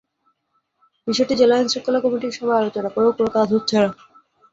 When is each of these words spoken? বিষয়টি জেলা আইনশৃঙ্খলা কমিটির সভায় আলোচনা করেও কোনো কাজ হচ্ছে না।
বিষয়টি 1.07 1.33
জেলা 1.39 1.55
আইনশৃঙ্খলা 1.57 1.99
কমিটির 2.03 2.35
সভায় 2.37 2.61
আলোচনা 2.61 2.89
করেও 2.95 3.15
কোনো 3.17 3.29
কাজ 3.37 3.47
হচ্ছে 3.55 3.75
না। 3.77 3.89